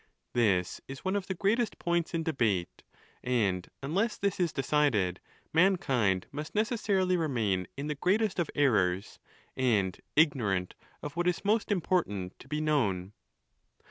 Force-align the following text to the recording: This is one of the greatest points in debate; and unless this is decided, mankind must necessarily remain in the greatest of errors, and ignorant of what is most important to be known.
This 0.33 0.81
is 0.87 1.05
one 1.05 1.15
of 1.15 1.27
the 1.27 1.35
greatest 1.35 1.77
points 1.77 2.15
in 2.15 2.23
debate; 2.23 2.81
and 3.23 3.69
unless 3.83 4.17
this 4.17 4.39
is 4.39 4.51
decided, 4.51 5.19
mankind 5.53 6.25
must 6.31 6.55
necessarily 6.55 7.15
remain 7.15 7.67
in 7.77 7.85
the 7.85 7.93
greatest 7.93 8.39
of 8.39 8.49
errors, 8.55 9.19
and 9.55 9.99
ignorant 10.15 10.73
of 11.03 11.15
what 11.15 11.27
is 11.27 11.45
most 11.45 11.71
important 11.71 12.39
to 12.39 12.47
be 12.47 12.59
known. 12.59 13.13